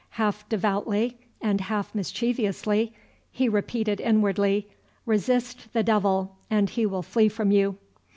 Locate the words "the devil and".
5.73-6.71